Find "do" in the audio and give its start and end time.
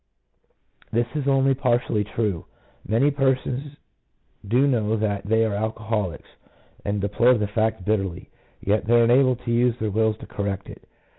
4.47-4.65